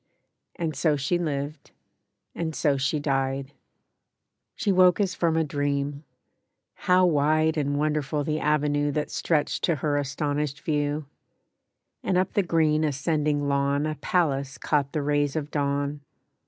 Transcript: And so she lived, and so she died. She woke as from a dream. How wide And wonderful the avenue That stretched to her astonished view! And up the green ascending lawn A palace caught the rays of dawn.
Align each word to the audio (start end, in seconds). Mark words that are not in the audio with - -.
And 0.55 0.75
so 0.75 0.95
she 0.95 1.19
lived, 1.19 1.69
and 2.33 2.55
so 2.55 2.75
she 2.75 2.99
died. 2.99 3.53
She 4.55 4.71
woke 4.71 4.99
as 4.99 5.13
from 5.13 5.37
a 5.37 5.43
dream. 5.43 6.05
How 6.73 7.05
wide 7.05 7.55
And 7.55 7.77
wonderful 7.77 8.23
the 8.23 8.39
avenue 8.39 8.91
That 8.93 9.11
stretched 9.11 9.63
to 9.65 9.75
her 9.75 9.97
astonished 9.97 10.59
view! 10.61 11.05
And 12.01 12.17
up 12.17 12.33
the 12.33 12.41
green 12.41 12.83
ascending 12.83 13.47
lawn 13.47 13.85
A 13.85 13.93
palace 13.93 14.57
caught 14.57 14.91
the 14.91 15.03
rays 15.03 15.35
of 15.35 15.51
dawn. 15.51 16.01